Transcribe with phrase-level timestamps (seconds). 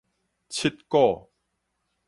[0.49, 1.29] 七股